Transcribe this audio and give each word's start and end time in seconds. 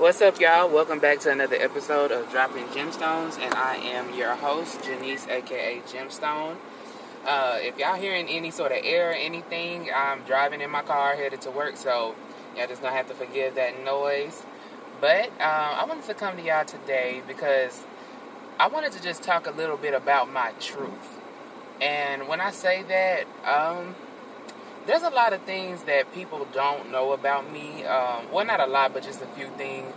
What's 0.00 0.22
up, 0.22 0.40
y'all? 0.40 0.70
Welcome 0.70 0.98
back 0.98 1.18
to 1.20 1.30
another 1.30 1.56
episode 1.56 2.10
of 2.10 2.30
Dropping 2.30 2.64
Gemstones, 2.68 3.38
and 3.38 3.52
I 3.52 3.76
am 3.76 4.14
your 4.14 4.34
host, 4.34 4.82
Janice, 4.82 5.28
aka 5.28 5.80
Gemstone. 5.80 6.56
Uh, 7.26 7.58
if 7.60 7.76
y'all 7.76 7.96
hearing 7.96 8.26
any 8.26 8.50
sort 8.50 8.72
of 8.72 8.78
air 8.82 9.10
or 9.10 9.12
anything, 9.12 9.90
I'm 9.94 10.22
driving 10.22 10.62
in 10.62 10.70
my 10.70 10.80
car 10.80 11.16
headed 11.16 11.42
to 11.42 11.50
work, 11.50 11.76
so 11.76 12.14
y'all 12.56 12.66
just 12.66 12.80
gonna 12.80 12.96
have 12.96 13.08
to 13.08 13.14
forgive 13.14 13.56
that 13.56 13.84
noise. 13.84 14.46
But 15.02 15.26
um, 15.32 15.34
I 15.42 15.84
wanted 15.86 16.04
to 16.04 16.14
come 16.14 16.38
to 16.38 16.42
y'all 16.42 16.64
today 16.64 17.20
because 17.28 17.84
I 18.58 18.68
wanted 18.68 18.92
to 18.92 19.02
just 19.02 19.22
talk 19.22 19.46
a 19.46 19.50
little 19.50 19.76
bit 19.76 19.92
about 19.92 20.32
my 20.32 20.52
truth. 20.60 21.20
And 21.78 22.26
when 22.26 22.40
I 22.40 22.52
say 22.52 22.84
that, 22.84 23.26
um, 23.46 23.94
there's 24.90 25.02
a 25.04 25.10
lot 25.10 25.32
of 25.32 25.40
things 25.42 25.84
that 25.84 26.12
people 26.12 26.48
don't 26.52 26.90
know 26.90 27.12
about 27.12 27.52
me. 27.52 27.84
Um, 27.84 28.26
well, 28.32 28.44
not 28.44 28.58
a 28.58 28.66
lot, 28.66 28.92
but 28.92 29.04
just 29.04 29.22
a 29.22 29.26
few 29.26 29.46
things. 29.50 29.94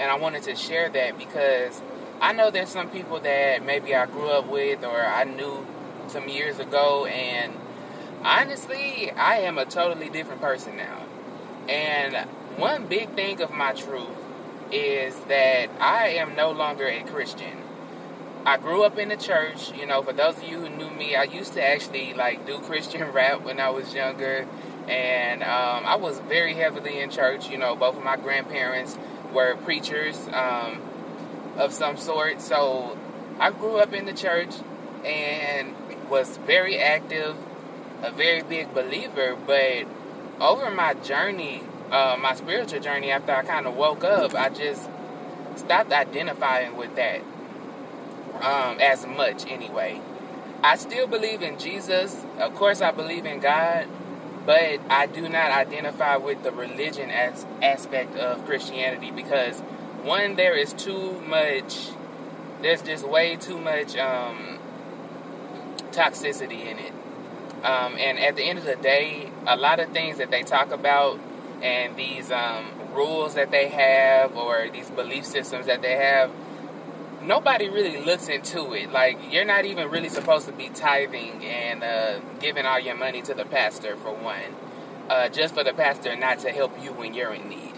And 0.00 0.10
I 0.10 0.16
wanted 0.16 0.42
to 0.44 0.56
share 0.56 0.88
that 0.88 1.16
because 1.16 1.80
I 2.20 2.32
know 2.32 2.50
there's 2.50 2.70
some 2.70 2.90
people 2.90 3.20
that 3.20 3.64
maybe 3.64 3.94
I 3.94 4.06
grew 4.06 4.26
up 4.30 4.48
with 4.48 4.84
or 4.84 5.00
I 5.00 5.22
knew 5.22 5.64
some 6.08 6.28
years 6.28 6.58
ago. 6.58 7.06
And 7.06 7.52
honestly, 8.24 9.12
I 9.12 9.36
am 9.36 9.58
a 9.58 9.64
totally 9.64 10.10
different 10.10 10.40
person 10.40 10.76
now. 10.76 11.06
And 11.68 12.28
one 12.58 12.88
big 12.88 13.10
thing 13.10 13.40
of 13.42 13.52
my 13.52 13.72
truth 13.74 14.08
is 14.72 15.14
that 15.28 15.70
I 15.78 16.08
am 16.08 16.34
no 16.34 16.50
longer 16.50 16.88
a 16.88 17.04
Christian. 17.04 17.61
I 18.44 18.56
grew 18.56 18.82
up 18.82 18.98
in 18.98 19.08
the 19.08 19.16
church. 19.16 19.72
You 19.72 19.86
know, 19.86 20.02
for 20.02 20.12
those 20.12 20.36
of 20.36 20.42
you 20.42 20.60
who 20.60 20.68
knew 20.68 20.90
me, 20.90 21.14
I 21.14 21.24
used 21.24 21.52
to 21.54 21.64
actually 21.64 22.12
like 22.14 22.44
do 22.44 22.58
Christian 22.58 23.02
rap 23.12 23.42
when 23.42 23.60
I 23.60 23.70
was 23.70 23.94
younger, 23.94 24.46
and 24.88 25.42
um, 25.42 25.84
I 25.86 25.96
was 25.96 26.18
very 26.20 26.54
heavily 26.54 26.98
in 26.98 27.10
church. 27.10 27.48
You 27.48 27.58
know, 27.58 27.76
both 27.76 27.96
of 27.96 28.02
my 28.02 28.16
grandparents 28.16 28.98
were 29.32 29.56
preachers 29.56 30.18
um, 30.32 30.82
of 31.56 31.72
some 31.72 31.96
sort, 31.96 32.40
so 32.40 32.98
I 33.38 33.50
grew 33.50 33.76
up 33.76 33.92
in 33.92 34.06
the 34.06 34.12
church 34.12 34.54
and 35.04 35.74
was 36.10 36.36
very 36.38 36.78
active, 36.78 37.36
a 38.02 38.10
very 38.10 38.42
big 38.42 38.74
believer. 38.74 39.36
But 39.36 39.86
over 40.40 40.68
my 40.68 40.94
journey, 40.94 41.62
uh, 41.92 42.16
my 42.20 42.34
spiritual 42.34 42.80
journey, 42.80 43.12
after 43.12 43.32
I 43.32 43.44
kind 43.44 43.66
of 43.68 43.76
woke 43.76 44.02
up, 44.02 44.34
I 44.34 44.48
just 44.48 44.88
stopped 45.54 45.92
identifying 45.92 46.76
with 46.76 46.96
that 46.96 47.20
um, 48.40 48.78
as 48.80 49.06
much 49.06 49.46
anyway. 49.46 50.00
I 50.62 50.76
still 50.76 51.06
believe 51.06 51.42
in 51.42 51.58
Jesus. 51.58 52.24
Of 52.38 52.54
course, 52.54 52.80
I 52.80 52.92
believe 52.92 53.26
in 53.26 53.40
God, 53.40 53.88
but 54.46 54.80
I 54.88 55.06
do 55.06 55.22
not 55.22 55.50
identify 55.50 56.16
with 56.16 56.42
the 56.42 56.52
religion 56.52 57.10
as 57.10 57.46
aspect 57.60 58.16
of 58.16 58.44
Christianity 58.46 59.10
because 59.10 59.60
one, 60.02 60.36
there 60.36 60.56
is 60.56 60.72
too 60.72 61.20
much. 61.22 61.88
There's 62.60 62.82
just 62.82 63.08
way 63.08 63.36
too 63.36 63.58
much 63.58 63.96
um, 63.96 64.58
toxicity 65.90 66.66
in 66.66 66.78
it. 66.78 66.92
Um, 67.64 67.96
and 67.96 68.18
at 68.18 68.36
the 68.36 68.42
end 68.42 68.58
of 68.58 68.64
the 68.64 68.76
day, 68.76 69.30
a 69.46 69.56
lot 69.56 69.78
of 69.78 69.90
things 69.90 70.18
that 70.18 70.30
they 70.30 70.42
talk 70.42 70.72
about 70.72 71.18
and 71.62 71.96
these 71.96 72.30
um, 72.32 72.66
rules 72.92 73.34
that 73.34 73.50
they 73.50 73.68
have 73.68 74.36
or 74.36 74.68
these 74.72 74.90
belief 74.90 75.24
systems 75.24 75.66
that 75.66 75.82
they 75.82 75.96
have 75.96 76.30
nobody 77.22 77.68
really 77.68 77.98
looks 78.04 78.28
into 78.28 78.72
it. 78.74 78.92
Like 78.92 79.18
you're 79.32 79.44
not 79.44 79.64
even 79.64 79.90
really 79.90 80.08
supposed 80.08 80.46
to 80.46 80.52
be 80.52 80.68
tithing 80.68 81.44
and 81.44 81.82
uh, 81.82 82.20
giving 82.40 82.66
all 82.66 82.78
your 82.78 82.96
money 82.96 83.22
to 83.22 83.34
the 83.34 83.44
pastor 83.44 83.96
for 83.96 84.12
one, 84.12 84.54
uh, 85.08 85.28
just 85.28 85.54
for 85.54 85.64
the 85.64 85.72
pastor 85.72 86.16
not 86.16 86.40
to 86.40 86.50
help 86.50 86.82
you 86.82 86.92
when 86.92 87.14
you're 87.14 87.32
in 87.32 87.48
need. 87.48 87.74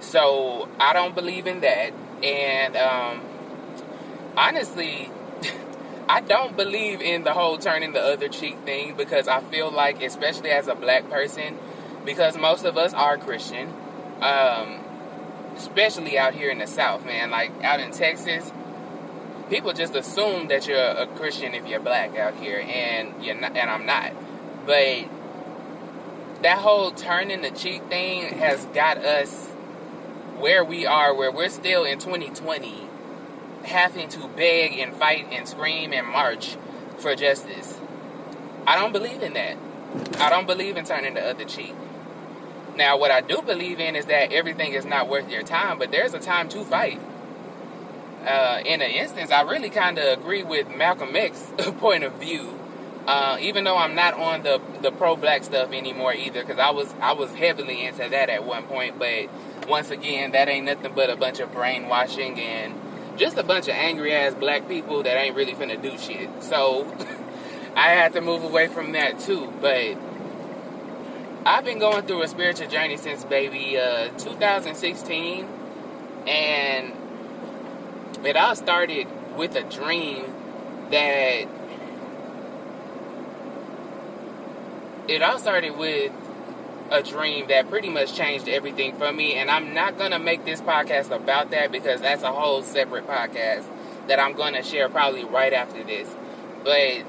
So 0.00 0.68
I 0.80 0.92
don't 0.92 1.14
believe 1.14 1.46
in 1.46 1.60
that, 1.60 1.92
and 2.22 2.76
um, 2.76 3.20
honestly. 4.36 5.10
I 6.08 6.20
don't 6.20 6.56
believe 6.56 7.00
in 7.00 7.22
the 7.22 7.32
whole 7.32 7.56
turning 7.56 7.92
the 7.92 8.02
other 8.02 8.28
cheek 8.28 8.58
thing 8.64 8.96
because 8.96 9.28
I 9.28 9.40
feel 9.40 9.70
like, 9.70 10.02
especially 10.02 10.50
as 10.50 10.66
a 10.66 10.74
black 10.74 11.08
person, 11.08 11.56
because 12.04 12.36
most 12.36 12.64
of 12.64 12.76
us 12.76 12.92
are 12.92 13.16
Christian, 13.16 13.72
um, 14.20 14.80
especially 15.56 16.18
out 16.18 16.34
here 16.34 16.50
in 16.50 16.58
the 16.58 16.66
South, 16.66 17.06
man. 17.06 17.30
Like 17.30 17.52
out 17.62 17.80
in 17.80 17.92
Texas, 17.92 18.52
people 19.52 19.74
just 19.74 19.94
assume 19.94 20.48
that 20.48 20.66
you're 20.66 20.80
a 20.80 21.06
Christian 21.06 21.52
if 21.52 21.66
you're 21.68 21.78
black 21.78 22.16
out 22.16 22.34
here, 22.36 22.58
and 22.58 23.22
you're 23.22 23.34
not, 23.34 23.54
and 23.54 23.68
I'm 23.68 23.84
not. 23.84 24.14
But 24.64 25.04
that 26.42 26.58
whole 26.58 26.90
turning 26.90 27.42
the 27.42 27.50
cheek 27.50 27.82
thing 27.84 28.38
has 28.38 28.64
got 28.66 28.96
us 28.96 29.48
where 30.38 30.64
we 30.64 30.86
are, 30.86 31.14
where 31.14 31.30
we're 31.30 31.50
still 31.50 31.84
in 31.84 31.98
2020, 31.98 32.88
having 33.64 34.08
to 34.08 34.26
beg 34.28 34.78
and 34.78 34.96
fight 34.96 35.26
and 35.30 35.46
scream 35.46 35.92
and 35.92 36.06
march 36.06 36.56
for 36.96 37.14
justice. 37.14 37.78
I 38.66 38.74
don't 38.76 38.92
believe 38.92 39.22
in 39.22 39.34
that. 39.34 39.58
I 40.18 40.30
don't 40.30 40.46
believe 40.46 40.78
in 40.78 40.86
turning 40.86 41.12
the 41.12 41.28
other 41.28 41.44
cheek. 41.44 41.74
Now, 42.74 42.96
what 42.96 43.10
I 43.10 43.20
do 43.20 43.42
believe 43.42 43.80
in 43.80 43.96
is 43.96 44.06
that 44.06 44.32
everything 44.32 44.72
is 44.72 44.86
not 44.86 45.10
worth 45.10 45.30
your 45.30 45.42
time, 45.42 45.78
but 45.78 45.90
there's 45.90 46.14
a 46.14 46.18
time 46.18 46.48
to 46.48 46.64
fight 46.64 46.98
uh, 48.26 48.62
in 48.64 48.80
an 48.80 48.90
instance, 48.90 49.30
I 49.30 49.42
really 49.42 49.70
kind 49.70 49.98
of 49.98 50.18
agree 50.18 50.42
with 50.42 50.68
Malcolm 50.74 51.14
X's 51.14 51.52
point 51.78 52.04
of 52.04 52.14
view. 52.14 52.58
Uh, 53.06 53.36
even 53.40 53.64
though 53.64 53.76
I'm 53.76 53.96
not 53.96 54.14
on 54.14 54.44
the 54.44 54.60
the 54.80 54.92
pro 54.92 55.16
black 55.16 55.42
stuff 55.42 55.72
anymore 55.72 56.14
either, 56.14 56.40
because 56.42 56.58
I 56.58 56.70
was 56.70 56.94
I 57.00 57.12
was 57.12 57.34
heavily 57.34 57.84
into 57.84 58.08
that 58.08 58.30
at 58.30 58.44
one 58.44 58.62
point. 58.64 58.98
But 58.98 59.28
once 59.68 59.90
again, 59.90 60.32
that 60.32 60.48
ain't 60.48 60.66
nothing 60.66 60.92
but 60.94 61.10
a 61.10 61.16
bunch 61.16 61.40
of 61.40 61.52
brainwashing 61.52 62.38
and 62.38 62.74
just 63.18 63.36
a 63.38 63.42
bunch 63.42 63.66
of 63.66 63.74
angry 63.74 64.14
ass 64.14 64.34
black 64.34 64.68
people 64.68 65.02
that 65.02 65.16
ain't 65.16 65.34
really 65.34 65.54
finna 65.54 65.80
do 65.80 65.98
shit. 65.98 66.30
So 66.44 66.86
I 67.76 67.88
had 67.88 68.12
to 68.12 68.20
move 68.20 68.44
away 68.44 68.68
from 68.68 68.92
that 68.92 69.18
too. 69.18 69.52
But 69.60 69.96
I've 71.44 71.64
been 71.64 71.80
going 71.80 72.06
through 72.06 72.22
a 72.22 72.28
spiritual 72.28 72.68
journey 72.68 72.96
since 72.96 73.24
baby 73.24 73.76
uh, 73.76 74.10
2016, 74.16 75.48
and 76.28 76.92
it 78.24 78.36
all 78.36 78.54
started 78.54 79.06
with 79.36 79.56
a 79.56 79.62
dream 79.62 80.24
that 80.90 81.48
it 85.08 85.22
all 85.22 85.38
started 85.38 85.76
with 85.76 86.12
a 86.90 87.02
dream 87.02 87.48
that 87.48 87.68
pretty 87.70 87.88
much 87.88 88.14
changed 88.14 88.48
everything 88.48 88.96
for 88.96 89.12
me. 89.12 89.34
And 89.34 89.50
i'm 89.50 89.74
not 89.74 89.98
going 89.98 90.10
to 90.10 90.18
make 90.18 90.44
this 90.44 90.60
podcast 90.60 91.10
about 91.10 91.50
that 91.50 91.72
because 91.72 92.00
that's 92.00 92.22
a 92.22 92.32
whole 92.32 92.62
separate 92.62 93.06
podcast 93.06 93.64
that 94.08 94.20
i'm 94.20 94.34
going 94.34 94.54
to 94.54 94.62
share 94.62 94.88
probably 94.88 95.24
right 95.24 95.52
after 95.52 95.82
this. 95.82 96.08
But 96.62 97.04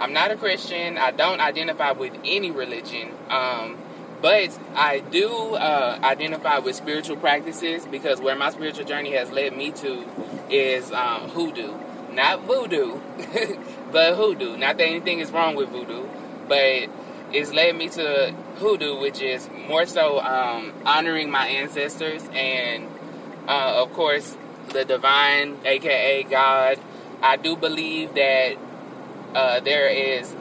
i'm 0.00 0.12
not 0.12 0.30
a 0.30 0.36
christian. 0.36 0.96
I 0.96 1.10
don't 1.10 1.40
identify 1.40 1.92
with 1.92 2.16
any 2.24 2.50
religion. 2.50 3.10
Um, 3.28 3.76
but 4.20 4.58
I 4.74 4.98
do 4.98 5.54
uh, 5.54 5.98
identify 6.02 6.58
with 6.58 6.74
spiritual 6.74 7.16
practices 7.16 7.86
because 7.86 8.20
where 8.20 8.34
my 8.34 8.50
spiritual 8.50 8.84
journey 8.84 9.12
has 9.12 9.30
led 9.30 9.56
me 9.56 9.70
to 9.72 10.04
is 10.50 10.90
um, 10.92 11.28
hoodoo. 11.30 11.78
Not 12.12 12.42
voodoo, 12.42 13.00
but 13.92 14.14
hoodoo. 14.16 14.56
Not 14.56 14.78
that 14.78 14.84
anything 14.84 15.20
is 15.20 15.30
wrong 15.30 15.54
with 15.54 15.68
voodoo, 15.68 16.06
but 16.48 16.88
it's 17.32 17.52
led 17.52 17.76
me 17.76 17.88
to 17.90 18.34
hoodoo, 18.56 18.98
which 18.98 19.20
is 19.20 19.48
more 19.68 19.86
so 19.86 20.20
um, 20.20 20.72
honoring 20.84 21.30
my 21.30 21.46
ancestors 21.46 22.26
and, 22.32 22.88
uh, 23.46 23.82
of 23.82 23.92
course, 23.92 24.36
the 24.72 24.84
divine, 24.84 25.58
aka 25.64 26.22
God. 26.24 26.78
I 27.22 27.36
do 27.36 27.56
believe 27.56 28.14
that 28.14 28.56
uh, 29.34 29.60
there 29.60 29.88
is 29.88 30.34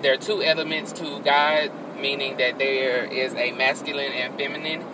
there 0.00 0.14
are 0.14 0.18
two 0.18 0.42
elements 0.42 0.92
to 0.94 1.20
God 1.20 1.70
meaning 2.02 2.36
that 2.38 2.58
there 2.58 3.04
is 3.04 3.34
a 3.34 3.52
masculine 3.52 4.12
and 4.12 4.36
feminine 4.36 4.84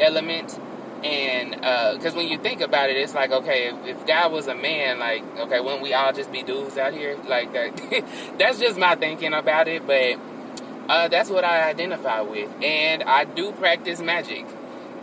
element. 0.00 0.58
And 1.04 1.52
because 1.52 2.14
uh, 2.14 2.16
when 2.16 2.28
you 2.28 2.38
think 2.38 2.60
about 2.60 2.90
it, 2.90 2.96
it's 2.96 3.14
like, 3.14 3.30
okay, 3.30 3.68
if, 3.68 3.86
if 3.86 4.06
God 4.06 4.32
was 4.32 4.46
a 4.46 4.54
man, 4.54 4.98
like, 4.98 5.22
okay, 5.38 5.60
wouldn't 5.60 5.82
we 5.82 5.92
all 5.94 6.12
just 6.12 6.32
be 6.32 6.42
dudes 6.42 6.76
out 6.78 6.94
here? 6.94 7.16
Like 7.26 7.52
that. 7.52 8.04
that's 8.38 8.58
just 8.58 8.78
my 8.78 8.96
thinking 8.96 9.32
about 9.32 9.68
it, 9.68 9.86
but 9.86 10.18
uh, 10.88 11.08
that's 11.08 11.30
what 11.30 11.44
I 11.44 11.68
identify 11.68 12.20
with. 12.20 12.50
And 12.62 13.02
I 13.02 13.24
do 13.24 13.52
practice 13.52 14.00
magic. 14.00 14.46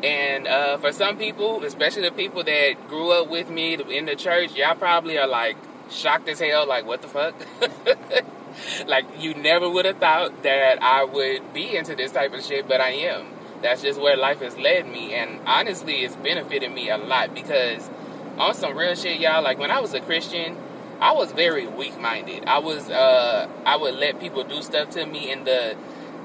And 0.03 0.47
uh, 0.47 0.77
for 0.79 0.91
some 0.91 1.17
people, 1.17 1.63
especially 1.63 2.03
the 2.03 2.11
people 2.11 2.43
that 2.43 2.73
grew 2.89 3.11
up 3.11 3.29
with 3.29 3.49
me 3.49 3.75
in 3.75 4.05
the 4.05 4.15
church, 4.15 4.55
y'all 4.55 4.75
probably 4.75 5.17
are 5.17 5.27
like 5.27 5.55
shocked 5.89 6.27
as 6.27 6.39
hell, 6.39 6.67
like, 6.67 6.85
what 6.85 7.01
the 7.01 7.07
fuck? 7.07 7.35
like 8.87 9.05
you 9.19 9.33
never 9.33 9.69
would 9.69 9.85
have 9.85 9.97
thought 9.97 10.43
that 10.43 10.81
I 10.81 11.03
would 11.03 11.53
be 11.53 11.77
into 11.77 11.95
this 11.95 12.11
type 12.11 12.33
of 12.33 12.43
shit, 12.43 12.67
but 12.67 12.81
I 12.81 12.89
am. 12.89 13.27
That's 13.63 13.81
just 13.81 13.99
where 13.99 14.15
life 14.15 14.41
has 14.41 14.57
led 14.57 14.87
me, 14.87 15.13
and 15.13 15.39
honestly, 15.47 16.03
it's 16.03 16.15
benefited 16.17 16.71
me 16.71 16.89
a 16.89 16.97
lot 16.97 17.33
because 17.33 17.89
on 18.37 18.53
some 18.53 18.77
real 18.77 18.93
shit, 18.93 19.19
y'all. 19.19 19.41
Like 19.41 19.57
when 19.57 19.71
I 19.71 19.79
was 19.79 19.93
a 19.93 20.01
Christian, 20.01 20.57
I 20.99 21.13
was 21.13 21.31
very 21.31 21.65
weak-minded. 21.65 22.45
I 22.45 22.59
was, 22.59 22.89
uh, 22.89 23.47
I 23.65 23.77
would 23.77 23.95
let 23.95 24.19
people 24.19 24.43
do 24.43 24.61
stuff 24.61 24.89
to 24.91 25.05
me 25.05 25.31
in 25.31 25.45
the, 25.45 25.75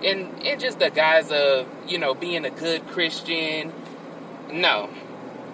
in 0.02 0.37
in 0.43 0.58
just 0.58 0.79
the 0.79 0.90
guise 0.90 1.31
of 1.31 1.67
you 1.87 1.99
know 1.99 2.14
being 2.14 2.44
a 2.44 2.50
good 2.50 2.87
Christian. 2.88 3.73
No, 4.52 4.90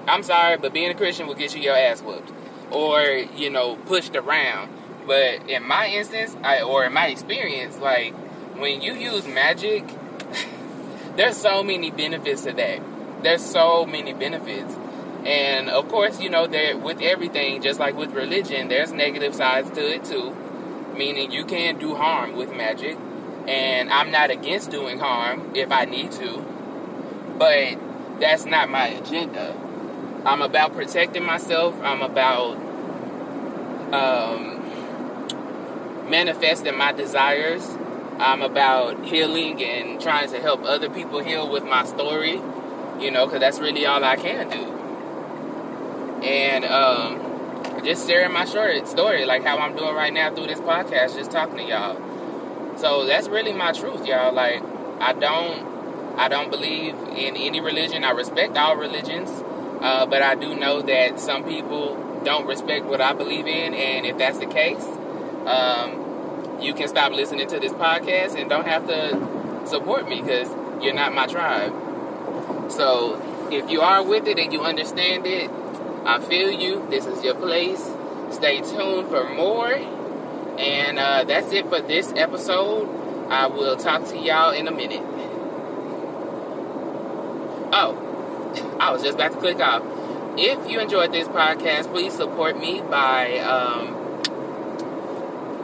I'm 0.07 0.23
sorry, 0.23 0.57
but 0.57 0.73
being 0.73 0.91
a 0.91 0.95
Christian 0.95 1.27
will 1.27 1.35
get 1.35 1.55
you 1.55 1.63
your 1.63 1.77
ass 1.77 2.03
whooped 2.03 2.33
or 2.71 3.03
you 3.37 3.51
know 3.51 3.77
pushed 3.77 4.17
around. 4.17 4.71
But 5.07 5.49
in 5.51 5.67
my 5.67 5.89
instance, 5.89 6.37
I, 6.43 6.63
or 6.63 6.85
in 6.85 6.93
my 6.93 7.09
experience, 7.09 7.79
like 7.79 8.15
when 8.57 8.81
you 8.81 8.95
use 8.95 9.27
magic, 9.27 9.85
there's 11.17 11.37
so 11.37 11.63
many 11.63 11.91
benefits 11.91 12.43
to 12.43 12.53
that. 12.53 12.81
There's 13.23 13.45
so 13.45 13.87
many 13.87 14.13
benefits. 14.13 14.77
And 15.25 15.71
of 15.71 15.89
course, 15.89 16.21
you 16.21 16.29
know, 16.29 16.47
there 16.47 16.77
with 16.77 17.01
everything, 17.01 17.63
just 17.63 17.81
like 17.81 17.97
with 17.97 18.13
religion, 18.13 18.69
there's 18.69 18.93
negative 18.93 19.35
sides 19.35 19.71
to 19.71 19.81
it 19.81 20.05
too. 20.05 20.35
Meaning 20.97 21.33
you 21.33 21.45
can 21.45 21.79
do 21.79 21.95
harm 21.95 22.37
with 22.37 22.55
magic. 22.55 22.99
And 23.49 23.91
I'm 23.91 24.11
not 24.11 24.31
against 24.31 24.71
doing 24.71 24.99
harm 24.99 25.53
if 25.55 25.71
I 25.73 25.85
need 25.87 26.13
to. 26.13 26.45
But 27.39 27.79
that's 28.21 28.45
not 28.45 28.69
my 28.69 28.89
agenda. 28.89 29.57
I'm 30.25 30.43
about 30.43 30.75
protecting 30.75 31.25
myself. 31.25 31.75
I'm 31.83 32.03
about 32.03 32.57
um, 33.93 34.61
manifesting 36.09 36.77
my 36.77 36.93
desires. 36.93 37.77
I'm 38.19 38.43
about 38.43 39.05
healing 39.05 39.63
and 39.63 40.01
trying 40.01 40.31
to 40.31 40.41
help 40.41 40.65
other 40.65 40.89
people 40.89 41.19
heal 41.19 41.51
with 41.51 41.65
my 41.65 41.85
story, 41.85 42.41
you 43.01 43.11
know, 43.11 43.27
because 43.27 43.41
that's 43.41 43.59
really 43.59 43.87
all 43.87 44.05
I 44.05 44.17
can 44.17 44.49
do. 44.49 46.25
And 46.25 46.65
um, 46.65 47.83
just 47.85 48.09
sharing 48.09 48.33
my 48.33 48.45
short 48.45 48.87
story, 48.89 49.27
like 49.27 49.43
how 49.45 49.59
I'm 49.59 49.77
doing 49.77 49.95
right 49.95 50.13
now 50.13 50.35
through 50.35 50.47
this 50.47 50.61
podcast, 50.61 51.17
just 51.17 51.31
talking 51.31 51.57
to 51.57 51.65
y'all. 51.65 52.79
So 52.79 53.05
that's 53.05 53.29
really 53.29 53.53
my 53.53 53.73
truth, 53.73 54.07
y'all. 54.07 54.33
Like 54.33 54.63
I 55.01 55.13
don't, 55.13 56.19
I 56.19 56.29
don't 56.29 56.51
believe 56.51 56.95
in 56.95 57.37
any 57.37 57.61
religion. 57.61 58.05
I 58.05 58.11
respect 58.11 58.57
all 58.57 58.77
religions, 58.77 59.31
uh, 59.83 60.07
but 60.07 60.23
I 60.23 60.35
do 60.35 60.55
know 60.55 60.83
that 60.83 61.19
some 61.19 61.45
people 61.45 62.23
don't 62.25 62.47
respect 62.47 62.87
what 62.87 63.01
I 63.01 63.13
believe 63.13 63.47
in, 63.47 63.75
and 63.75 64.07
if 64.07 64.19
that's 64.19 64.39
the 64.39 64.47
case, 64.47 64.85
um, 65.47 66.04
you 66.65 66.75
can 66.75 66.89
stop 66.89 67.13
listening 67.13 67.47
to 67.49 67.61
this 67.61 67.73
podcast 67.73 68.41
and 68.41 68.49
don't 68.49 68.67
have 68.67 68.87
to 68.87 69.67
support 69.67 70.09
me 70.09 70.23
because 70.23 70.49
you're 70.83 70.95
not 70.95 71.15
my 71.15 71.27
tribe. 71.27 71.73
So 72.71 73.49
if 73.53 73.71
you 73.71 73.83
are 73.83 74.03
with 74.03 74.27
it 74.27 74.39
and 74.39 74.53
you 74.53 74.63
understand 74.63 75.27
it, 75.27 75.51
I 76.05 76.21
feel 76.21 76.51
you. 76.51 76.87
This 76.91 77.07
is 77.07 77.23
your 77.23 77.35
place. 77.35 77.91
Stay 78.31 78.61
tuned 78.61 79.09
for 79.09 79.29
more. 79.35 79.73
And 80.59 80.99
uh, 80.99 81.25
that's 81.25 81.53
it 81.53 81.69
for 81.69 81.81
this 81.81 82.13
episode. 82.17 82.89
I 83.31 83.47
will 83.47 83.77
talk 83.77 84.07
to 84.09 84.19
y'all 84.19 84.53
in 84.53 84.69
a 84.69 84.71
minute. 84.71 85.03
Oh, 87.77 88.77
I 88.79 88.93
was 88.93 89.03
just 89.03 89.17
about 89.17 89.33
to 89.33 89.39
click 89.39 89.59
off. 89.59 89.83
If 90.37 90.71
you 90.71 90.81
enjoyed 90.81 91.13
this 91.13 91.29
podcast, 91.29 91.91
please 91.91 92.13
support 92.13 92.59
me 92.59 92.81
by 92.83 93.39
um, 93.39 94.04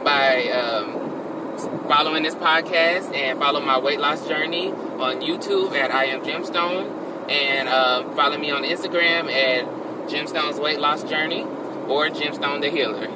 by 0.03 0.47
um, 0.49 1.87
following 1.87 2.23
this 2.23 2.35
podcast 2.35 3.13
and 3.13 3.39
follow 3.39 3.59
my 3.59 3.79
weight 3.79 3.99
loss 3.99 4.27
journey 4.27 4.69
on 4.71 5.21
YouTube 5.21 5.73
at 5.73 5.91
I 5.91 6.05
am 6.05 6.21
Gemstone 6.21 7.29
and 7.29 7.69
uh, 7.69 8.09
follow 8.15 8.37
me 8.37 8.51
on 8.51 8.63
Instagram 8.63 9.31
at 9.31 9.65
Gemstone's 10.09 10.59
Weight 10.59 10.79
Loss 10.79 11.03
Journey 11.03 11.43
or 11.87 12.09
Gemstone 12.09 12.61
the 12.61 12.69
Healer. 12.69 13.07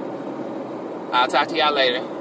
I'll 1.14 1.28
talk 1.28 1.48
to 1.50 1.58
y'all 1.58 1.74
later. 1.74 2.15